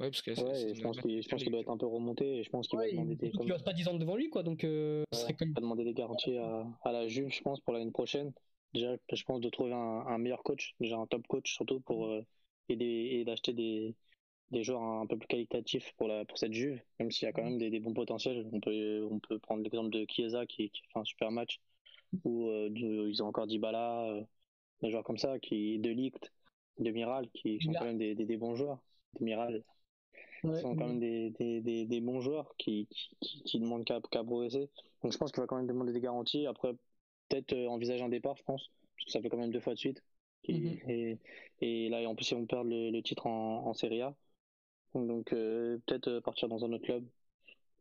[0.00, 0.82] Ouais, parce que ouais, je
[1.28, 3.30] pense qu'il doit être un peu remonté et je pense qu'il ouais, va demander des.
[3.40, 4.64] Il reste pas 10 ans devant lui, quoi, donc.
[4.64, 5.52] Euh, ouais, serait comme...
[5.52, 8.32] va demander des garanties à, à la Juve, je pense, pour l'année prochaine
[8.74, 12.24] déjà, je pense de trouver un, meilleur coach, déjà un top coach surtout pour euh,
[12.68, 13.94] aider et d'acheter des,
[14.50, 17.32] des joueurs un peu plus qualitatifs pour la pour cette Juve, même s'il y a
[17.32, 18.46] quand même des, des, bons potentiels.
[18.52, 21.60] On peut on peut prendre l'exemple de Chiesa qui, qui, fait un super match,
[22.24, 24.22] ou euh, ils ont encore Dybala, euh,
[24.82, 26.32] des joueurs comme ça qui de Ligt.
[26.78, 28.78] de Miral, qui, sont quand même des, des, bons joueurs.
[29.18, 29.62] De Miral.
[30.42, 32.88] sont quand même des, des, des, bons joueurs qui,
[33.20, 34.68] qui, qui demandent qu'à progresser.
[35.02, 36.46] Donc je pense qu'il va quand même demander des garanties.
[36.46, 36.74] Après,
[37.32, 39.78] peut-être envisager un départ, je pense, parce que ça fait quand même deux fois de
[39.78, 40.02] suite.
[40.48, 40.78] Mhm.
[40.88, 41.18] et,
[41.60, 44.14] et, là, en plus, ils vont perdre le, le titre en, en Serie A.
[44.94, 47.06] Donc, peut-être partir dans un autre club.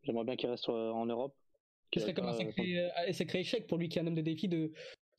[0.04, 1.36] J'aimerais bien qu'il reste en Europe.
[1.94, 2.34] Ce serait comme un
[3.14, 4.72] sacré, échec pour lui qui est un homme de défi de,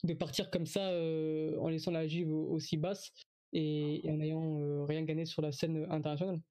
[0.03, 3.11] de partir comme ça en laissant la Juve aussi basse
[3.53, 6.41] et, en n'ayant rien gagné sur la scène internationale.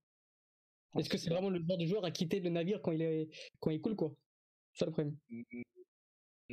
[0.96, 3.28] Est-ce que c'est vraiment le genre de joueur à quitter le navire quand il est
[3.58, 4.14] quand il coule quoi?
[4.74, 5.16] C'est le problème.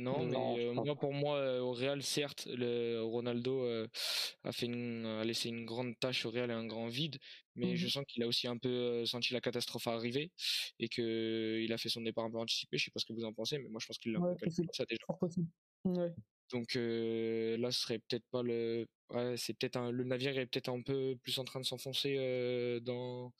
[0.00, 3.86] Non, mais euh, moi, pour moi, euh, au Real, certes, le Ronaldo euh,
[4.44, 7.18] a fait a laissé une grande tâche au Real et un grand vide,
[7.54, 10.32] mais je mmh sens qu'il a aussi un peu senti la catastrophe arriver
[10.78, 12.78] et que il a fait son départ un peu anticipé.
[12.78, 14.34] Je sais pas ce que vous en pensez, mais moi, je pense qu'il l'a ouais,
[14.72, 15.04] ça déjà.
[15.84, 16.14] Ouais.
[16.52, 18.86] Donc euh, là, ce serait peut-être pas le.
[19.10, 19.90] Ouais, c'est peut-être un...
[19.90, 23.32] le navire est peut-être un peu plus en train de s'enfoncer euh, dans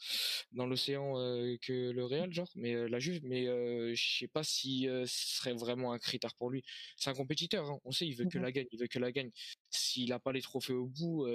[0.53, 2.51] dans l'océan euh, que le Real, genre.
[2.57, 6.65] Mais la Juve, mais je sais pas si ce serait vraiment un critère pour lui.
[6.97, 7.79] C'est un compétiteur, hein.
[7.85, 9.31] on sait, il veut que mmh la gagne, il veut que la gagne.
[9.71, 11.27] S'il a pas les trophées au bout,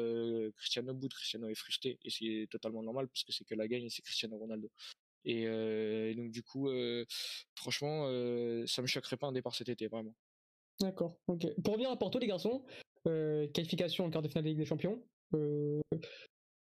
[0.57, 3.85] Cristiano bout, Cristiano est frustré et c'est totalement normal parce que c'est que la gagne
[3.85, 4.69] et c'est Cristiano Ronaldo.
[5.25, 6.69] Et, et donc du coup,
[7.55, 8.05] franchement,
[8.67, 10.15] ça me choquerait pas un départ cet été, vraiment.
[10.81, 11.45] D'accord, ok.
[11.63, 12.63] Pour revenir à Porto, les garçons,
[13.07, 15.01] euh, qualification en quart de finale de Ligue des Champions.
[15.33, 15.79] Euh,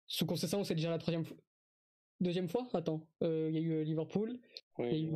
[0.08, 1.38] sous Concession, c'est déjà la troisième fois.
[2.20, 2.68] Deuxième fois?
[2.74, 4.38] Attends, euh, il y a eu Liverpool.
[4.78, 5.10] Oui,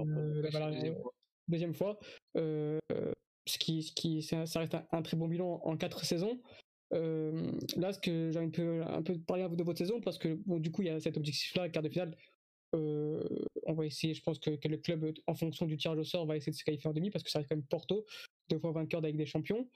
[1.48, 2.00] deuxième, fois.
[2.36, 6.42] ce qui, ce qui, ça, reste un, très bon bilan en quatre saisons.
[6.92, 10.60] là, ce que j'ai un peu, un peu parler de votre saison, parce que bon,
[10.60, 12.18] du coup, il y a cet objectif-là, quart de finale.
[12.74, 16.26] on va essayer, je pense que, que, le club, en fonction du tirage au sort,
[16.26, 18.06] va essayer de se qualifier en demi, parce que ça reste quand même Porto
[18.50, 19.68] deux fois vainqueur avec des champions.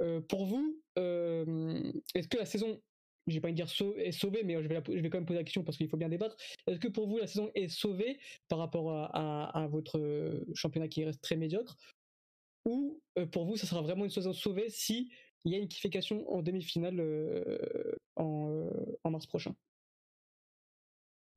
[0.00, 2.80] Euh, pour vous, euh, est-ce que la saison,
[3.26, 3.68] je vais pas dire
[3.98, 5.96] est sauvée, mais je vais, je vais quand même poser la question parce qu'il faut
[5.96, 6.36] bien débattre.
[6.66, 8.18] Est-ce que pour vous la saison est sauvée
[8.48, 11.76] par rapport à, votre championnat qui reste très médiocre,
[12.64, 15.10] ou euh, pour vous ça sera vraiment une saison sauvée si
[15.44, 17.00] il y a une qualification en demi-finale
[18.16, 19.54] en, mars prochain?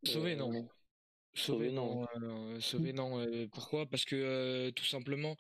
[0.04, 0.68] Sauvé non.
[1.34, 2.06] Sauvé non.
[2.60, 3.26] Sauvé non.
[3.52, 3.88] Pourquoi?
[3.88, 5.36] Parce que tout simplement,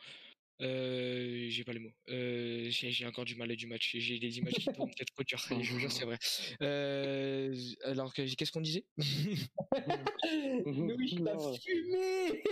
[0.61, 1.91] euh, j'ai pas les mots.
[2.09, 3.95] Euh, j'ai encore du mal à du match.
[3.97, 5.23] J'ai des images qui tournent peut-être trop
[5.61, 6.17] Je vous jure, c'est vrai.
[6.61, 8.85] Euh, alors, qu'est-ce qu'on disait?
[10.65, 12.43] Louis, la fumée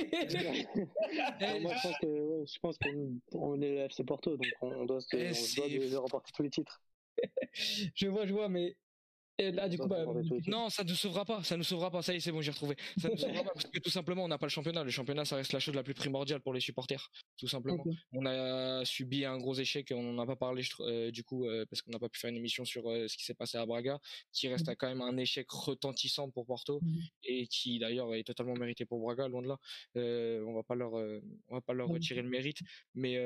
[1.62, 5.16] Moi, je pense que, ouais, je pense qu'on est FC Porto, donc on, doit, se,
[5.16, 6.82] on doit de remporter tous les titres.
[7.54, 8.76] je vois, je vois, mais
[9.40, 10.06] là, du coup, bah,
[10.48, 11.44] non, ça ne sauvera pas.
[11.44, 12.02] Ça ne sauvera pas.
[12.02, 12.76] Ça y est, c'est bon, j'ai retrouvé.
[12.98, 14.84] Ça ne sauvera pas parce que tout simplement, on n'a pas le championnat.
[14.84, 17.84] Le championnat, ça reste la chose la plus primordiale pour les supporters, tout simplement.
[18.14, 19.92] On a subi un gros échec.
[19.96, 22.30] On n'en a pas parlé euh, du coup euh, parce qu'on n'a pas pu faire
[22.30, 24.00] une émission sur euh, ce qui s'est passé à Braga,
[24.32, 26.82] qui reste quand même un échec retentissant pour Porto
[27.24, 29.58] et qui d'ailleurs est totalement mérité pour Braga, loin de là.
[29.96, 32.60] on va pas leur, on va pas leur retirer le mérite,
[32.94, 33.18] mais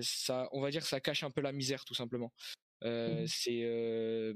[0.00, 2.32] ça, on va dire, que ça cache un peu la misère, tout simplement.
[2.82, 4.34] C'est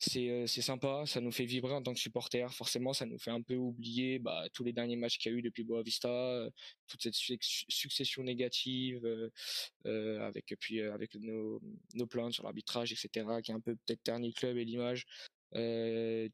[0.00, 2.50] c'est c'est sympa, ça nous fait vibrer en tant que supporter.
[2.54, 5.38] Forcément, ça nous fait un peu oublier bah, tous les derniers matchs qu'il y a
[5.38, 6.48] eu depuis Boavista,
[6.88, 9.04] toute cette succession négative
[9.86, 11.60] euh, avec puis avec nos
[11.94, 13.26] nos plaintes sur l'arbitrage, etc.
[13.44, 15.04] qui a un peu peut-être terni le club et l'image.
[15.54, 16.28] Euh,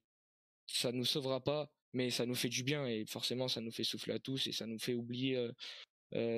[0.69, 3.85] ça nous sauvera pas, mais ça nous fait du bien et forcément ça nous fait
[3.85, 5.51] souffler à tous et ça nous fait oublier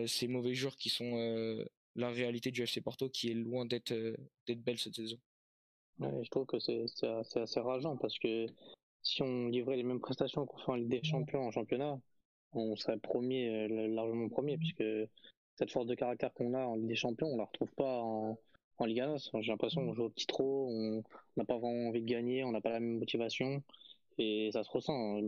[0.06, 3.92] ces mauvais jours qui sont la réalité du FC Porto qui est loin d'être
[4.46, 5.18] d'être belle cette saison.
[6.00, 8.46] Ouais, je trouve que c'est assez, assez rageant parce que
[9.02, 11.98] si on livrait les mêmes prestations qu'on fait en Ligue des Champions en championnat,
[12.52, 14.84] on serait premier, euh, largement premier, puisque
[15.56, 18.38] cette force de caractère qu'on a en Ligue des Champions, on la retrouve pas en,
[18.78, 19.16] en Ligue 1.
[19.40, 21.02] J'ai l'impression qu'on joue au petit trop, on
[21.36, 23.62] n'a pas vraiment envie de gagner, on n'a pas la même motivation.
[24.18, 25.20] Et ça se ressent.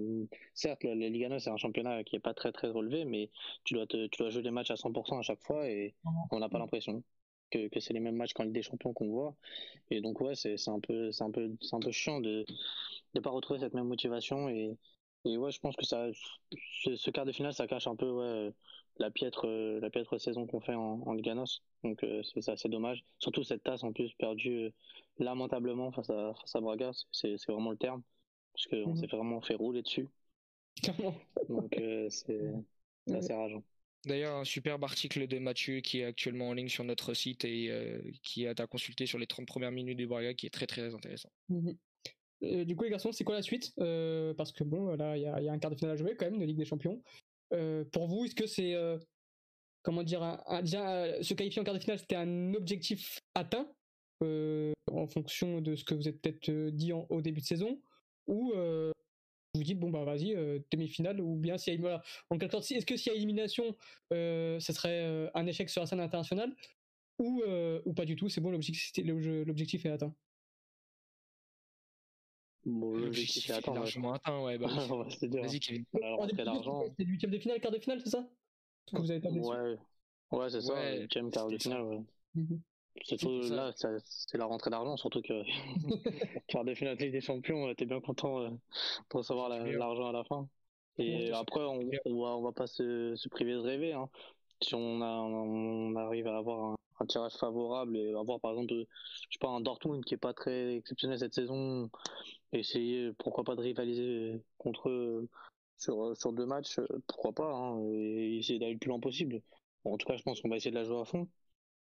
[0.55, 3.31] Certes, la Ligue 1 c'est un championnat qui est pas très très relevé, mais
[3.65, 5.95] tu dois te, tu dois jouer des matchs à 100% à chaque fois et
[6.31, 7.03] on n'a pas l'impression
[7.51, 9.35] que, que c'est les mêmes matchs qu'en Ligue des Champions qu'on voit.
[9.91, 12.45] Et donc ouais, c'est un peu c'est un peu c'est un peu chiant de
[13.15, 14.77] de pas retrouver cette même motivation et
[15.27, 16.09] et ouais, je pense que ça
[16.97, 18.53] ce, quart de finale ça cache un peu ouais
[18.99, 21.33] la piètre la piètre saison qu'on fait en, en Ligue
[21.83, 23.05] Donc euh, c'est assez dommage.
[23.19, 24.71] Surtout cette tasse en plus perdue euh,
[25.19, 28.03] lamentablement face à face à Braga, c'est c'est vraiment le terme
[28.53, 30.09] parce qu'on mmh s'est vraiment fait rouler dessus.
[31.49, 32.53] Donc euh, c'est
[33.13, 33.63] assez rageant.
[34.07, 37.71] D'ailleurs, un superbe article de Mathieu qui est actuellement en ligne sur notre site et
[37.71, 40.67] euh, qui est à consulter sur les 30 premières minutes du Braga qui est très
[40.67, 41.31] très intéressant.
[41.49, 41.77] Mhm.
[42.43, 43.73] Euh, du coup, les garçons, c'est quoi la suite?
[43.79, 46.25] Euh, Parce que bon, là, il y a, un quart de finale à jouer quand
[46.31, 47.03] même de Ligue des Champions.
[47.93, 48.75] pour vous, est-ce que c'est
[49.83, 53.71] comment dire, se qualifier en quart de finale, c'était un objectif atteint
[54.23, 57.83] en fonction de ce que vous êtes peut-être dit au début de saison,
[58.27, 58.55] ou
[59.55, 60.35] vous dites bon bah vas-y
[60.71, 62.03] demi-finale ou bien si voilà.
[62.31, 63.77] En quelque sorte est-ce que s'il y a élimination
[64.13, 66.55] euh, ça serait un échec sur la scène internationale
[67.19, 67.43] ou
[67.85, 70.15] ou pas du tout c'est bon l'objectif l'objectif est atteint?
[72.65, 74.69] Bon, l'objectif est atteint largement atteint ouais bah
[75.23, 75.85] vas-y Kevin.
[76.97, 78.29] C'est huitième de finale quart de finale c'est ça?
[78.87, 79.77] Que vous avez pas ouais.
[80.33, 82.01] ouais c'est ça huitième quart de finale ouais.
[82.35, 82.57] Mmh
[83.03, 85.42] Surtout là, c'est la rentrée d'argent, surtout que
[86.50, 90.12] faire des finales de Ligue des Champions, t'es bien content euh, de recevoir l'argent à
[90.12, 90.48] la fin.
[90.98, 93.92] Et après, on, on, va, on va pas se, se priver de rêver.
[93.92, 94.09] Hein.
[94.61, 98.85] Si on, a, on arrive à avoir un, tirage favorable et avoir par exemple, je
[99.31, 101.88] sais pas, un Dortmund qui est pas très exceptionnel cette saison,
[102.53, 105.29] essayer pourquoi pas de rivaliser contre eux
[105.79, 109.40] sur, sur deux matchs, pourquoi pas, hein, et essayer d'aller le plus loin possible.
[109.85, 111.26] en tout cas, je pense qu'on va essayer de la jouer à fond.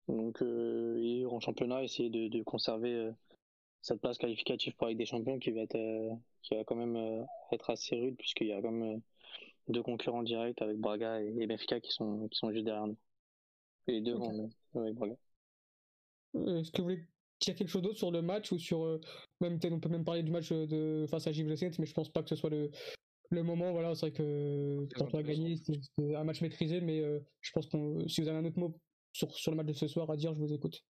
[0.09, 3.12] Donc, euh, en championnat, essayer de, de conserver euh,
[3.83, 6.97] cette place qualificative pour avec des champions qui va être, euh, qui va quand même
[6.97, 9.01] euh, être assez rude puisqu'il y a quand même
[9.69, 12.97] deux concurrents directs avec Braga et, Benfica qui sont, qui sont juste derrière nous.
[13.88, 15.16] Et devant nous, avec Braga.
[16.35, 17.03] Est-ce que vous voulez
[17.40, 19.01] dire quelque chose d'autre sur le match ou sur
[19.40, 22.23] même on peut même parler du match de face à Gilles mais je pense pas
[22.23, 22.71] que ce soit le
[23.31, 27.03] le moment voilà c'est vrai que quand on a gagné c'est un match maîtrisé mais
[27.40, 28.75] je pense que si vous avez un autre mot
[29.16, 30.85] sur, sur le match de ce soir à dire, je vous écoute.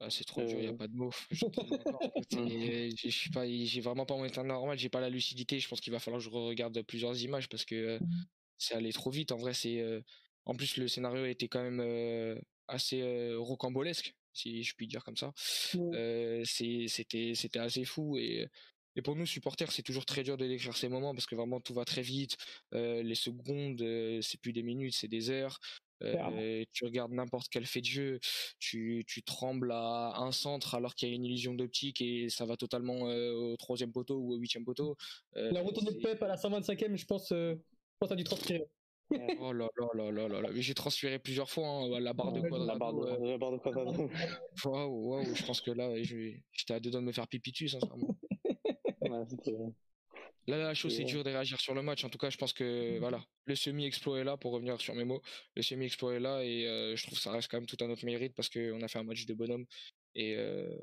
[0.00, 0.76] Ah, c'est trop dur, il n'y a euh.
[0.76, 1.12] pas de mots.
[3.00, 5.58] Je suis pas, j'ai vraiment pas mon état normal, j'ai pas la lucidité.
[5.60, 8.24] Je pense qu'il va falloir que je regarde plusieurs images parce que euh, mmh.
[8.58, 9.32] c'est allé trop vite.
[9.32, 10.00] En vrai, c'est, euh,
[10.46, 13.02] en plus le scénario était quand même assez
[13.36, 15.32] rocambolesque, si je puis dire comme ça.
[15.36, 18.48] c'est, c'était, c'était assez fou et
[18.96, 21.60] et pour nous supporters, c'est toujours très dur de décrire ces moments parce que vraiment
[21.60, 22.36] tout va très vite.
[22.72, 23.82] les secondes,
[24.22, 25.58] c'est plus des minutes, c'est des heures.
[26.02, 28.20] Euh, tu regardes n'importe quel fait de jeu,
[28.58, 32.44] tu, tu trembles à un centre alors qu'il y a une illusion d'optique et ça
[32.44, 34.96] va totalement euh, au troisième poteau ou au huitième poteau.
[35.36, 38.24] Euh, la retourne de Pep à la 125e, je pense, euh, je pense à du
[38.24, 38.64] transpirer.
[39.38, 42.40] oh là là là là là Mais j'ai transféré plusieurs fois hein, la barre de
[42.40, 42.66] quadrado.
[42.66, 44.10] La barre de, la barre de quadrado.
[44.64, 47.68] Waouh, waouh, je pense que là, j'étais à deux doigts de me faire pipi dessus,
[47.68, 48.16] sincèrement.
[49.02, 49.74] ouais,
[50.46, 52.04] Là, la chose, c'est dur de réagir sur le match.
[52.04, 53.00] En tout cas, je pense que mmh.
[53.00, 55.22] voilà, le semi-exploit est là, pour revenir sur mes mots.
[55.56, 57.90] Le semi-exploit est là et euh, je trouve que ça reste quand même tout un
[57.90, 59.64] autre mérite parce qu'on a fait un match de bonhomme.
[60.14, 60.76] Et, euh,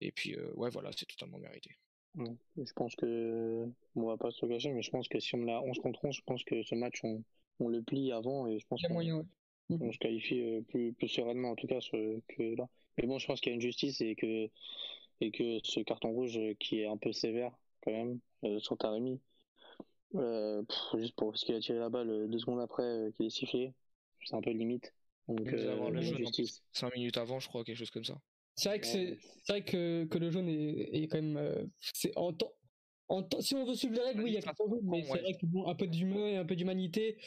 [0.00, 1.70] et puis, euh, ouais, voilà, c'est totalement mérité.
[2.16, 5.60] Je pense que, on va pas se cacher, mais je pense que si on a
[5.60, 7.24] 11 contre 11, je pense que ce match, on,
[7.58, 9.92] on le plie avant et je pense qu'on mmh.
[9.92, 12.68] se qualifie plus, plus sereinement, en tout cas, que là.
[12.96, 14.48] Mais bon, je pense qu'il y a une justice et que,
[15.20, 17.50] et que ce carton rouge qui est un peu sévère,
[17.84, 18.18] quand même, euh,
[18.58, 19.20] sur Taremi.
[20.16, 20.62] Euh,
[20.96, 23.72] juste pour ce qu'il a tiré la balle euh, deux secondes après qu'il est sifflé.
[24.24, 24.94] C'est un peu limite.
[25.28, 26.62] Donc, le justice.
[26.72, 28.20] 5 minutes avant, je crois, quelque chose comme ça.
[28.56, 32.32] C'est vrai que c'est, vrai que, que le jaune est, est quand même, c'est en
[32.32, 32.52] temps,
[33.08, 35.18] en si on veut suivre les règles, oui, il y a carton jaune, mais c'est
[35.18, 37.18] vrai que bon, un peu d'humain et un peu d'humanité,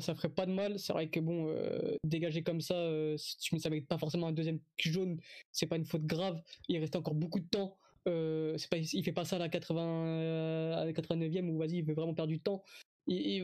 [0.00, 0.78] ça ferait pas de mal.
[0.80, 1.54] C'est vrai que bon,
[2.02, 2.74] dégager comme ça,
[3.16, 5.20] ça mérite pas forcément un deuxième jaune.
[5.52, 6.42] C'est pas une faute grave.
[6.68, 7.78] Il reste encore beaucoup de temps.
[8.08, 11.84] Euh, pas, il fait pas ça à la 80, à la 89e où vas-y, il
[11.84, 12.62] veut vraiment perdre du temps.
[13.08, 13.42] Et,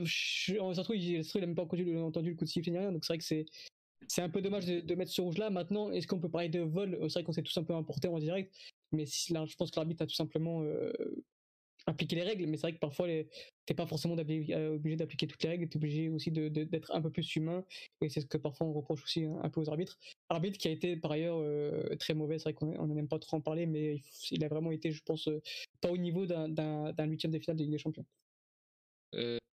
[0.84, 2.92] trouve, il, a même pas entendu, le coup de sifflet ni rien.
[2.92, 3.46] Donc c'est vrai que c'est,
[4.06, 5.50] c'est un peu dommage de, mettre ce rouge là.
[5.50, 6.96] Maintenant, est-ce qu'on peut parler de vol?
[7.02, 8.54] C'est vrai qu'on s'est tous un peu importé en direct,
[8.92, 10.92] mais là, je pense que l'arbitre a tout simplement euh,
[11.88, 13.06] appliquer les règles, mais c'est vrai que parfois
[13.66, 17.00] t'es pas forcément euh, obligé d'appliquer toutes les règles, t'es obligé aussi d'être de, un
[17.00, 17.64] peu plus humain,
[18.00, 19.98] et c'est ce que parfois on reproche aussi un peu aux arbitres.
[20.28, 23.38] Arbitre qui a été par ailleurs euh, très mauvais, c'est vrai qu'on n'aime pas trop
[23.38, 25.40] en parler, mais il, a vraiment été, je pense, euh,
[25.80, 28.06] pas au niveau d'un huitième de finale de Ligue des Champions.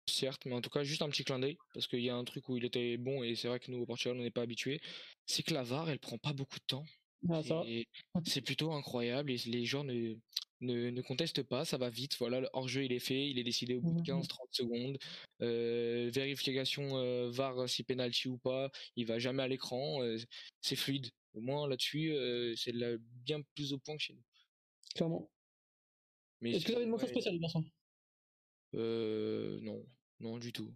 [0.08, 2.24] certes, mais en tout cas juste un petit clin d'œil, parce qu'il y a un
[2.24, 4.42] truc où il était bon, et c'est vrai que nous au Portugal on n'est pas
[4.42, 4.80] habitué,
[5.26, 6.84] c'est que la VAR elle prend pas beaucoup de temps.
[7.28, 7.42] Ah,
[8.24, 10.16] c'est plutôt incroyable et les gens ne,
[10.60, 12.16] ne, ne conteste pas, ça va vite.
[12.18, 14.98] Voilà, le hors-jeu il est fait, il est décidé au bout de 15-30 mmh secondes.
[15.42, 20.02] Euh, vérification euh, VAR si penalty ou pas, il va jamais à l'écran.
[20.02, 20.18] Euh,
[20.60, 21.08] c'est fluide.
[21.34, 22.74] Au moins là-dessus, euh, c'est
[23.24, 24.22] bien plus au point que chez nous.
[24.94, 25.30] Clairement.
[26.42, 27.64] Est-ce que vous avez une mention spéciale, Vincent?
[28.74, 29.84] Euh, non,
[30.20, 30.72] non du tout.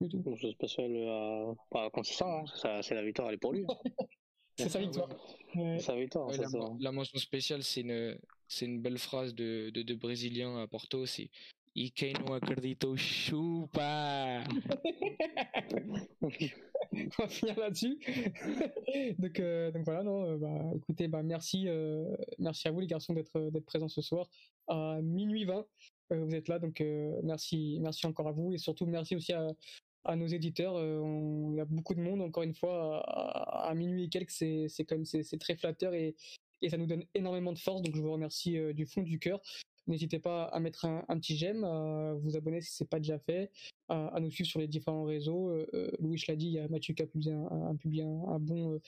[0.00, 0.22] Du tout.
[0.24, 2.82] Mention spéciale à, à consistant, hein.
[2.82, 3.64] c'est la victoire, elle est pour lui.
[3.68, 3.74] Hein.
[4.56, 5.08] c'est sa victoire.
[5.56, 5.78] Ouais.
[5.80, 9.94] Sa victoire, la, la, mention spéciale, c'est une, c'est une belle phrase de, de, de
[9.94, 11.30] Brésilien à Porto, c'est
[11.78, 14.42] E quem não acreditou chupa
[16.20, 17.98] On va finir là-dessus.
[19.18, 22.86] donc, euh, donc voilà, non, euh, bah, écoutez, bah, merci, euh, merci à vous les
[22.86, 24.28] garçons d'être présents ce soir
[24.66, 25.66] à minuit 20.
[26.12, 26.82] Euh, vous êtes là, donc
[27.22, 30.80] merci, merci encore à vous et surtout merci aussi à, nos éditeurs.
[30.80, 34.84] il y a beaucoup de monde, encore une fois, à, minuit et quelques, c'est c'est
[34.84, 36.16] comme c'est très flatteur et
[36.62, 37.82] et ça nous donne énormément de force.
[37.82, 39.40] Donc je vous remercie du fond du cœur.
[39.88, 43.18] N'hésitez pas à mettre un, petit j'aime, à vous abonner si ce n'est pas déjà
[43.18, 43.50] fait,
[43.88, 45.50] à, nous suivre sur les différents réseaux.
[45.98, 48.78] Louis l'a dit, il y a Mathieu qui a publié un, bon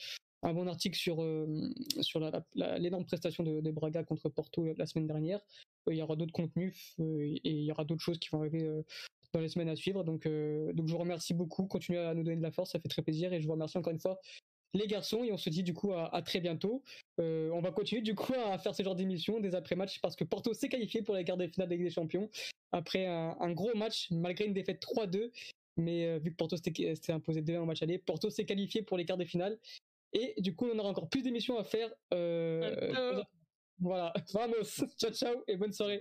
[0.43, 1.23] un bon article sur
[2.55, 5.39] l'énorme prestation de, de, Braga contre Porto la semaine dernière.
[5.89, 8.69] il y aura d'autres contenus et il y aura d'autres choses qui vont arriver
[9.33, 10.03] dans les semaines à suivre.
[10.03, 11.65] Donc je vous remercie beaucoup.
[11.65, 13.33] Continuez à nous donner de la force, ça fait très plaisir.
[13.33, 14.19] Et je vous remercie encore une fois
[14.73, 16.83] les garçons et on se dit du coup à, très bientôt.
[17.17, 20.53] on va continuer du coup à faire ce genre d'émission des après-matchs parce que Porto
[20.53, 22.29] s'est qualifié pour les quarts de finale de Ligue des Champions
[22.71, 25.31] après un, gros match malgré une défaite 3-2.
[25.77, 29.05] Mais vu que Porto s'était imposé 2-1 au match aller, Porto s'est qualifié pour les
[29.05, 29.57] quarts de finale.
[30.13, 31.89] Et du coup, on aura encore plus d'émissions à faire.
[32.13, 33.23] Euh,
[33.79, 35.99] voilà, vamos, ciao ciao et bonne soirée.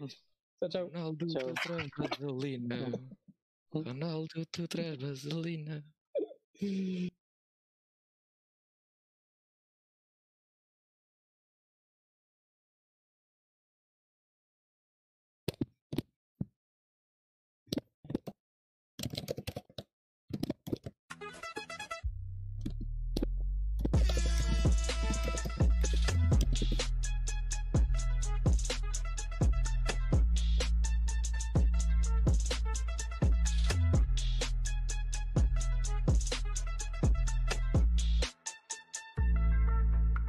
[0.61, 0.89] Ciao ciao.
[0.89, 1.55] Ronaldo ciao.
[3.73, 4.43] Ronaldo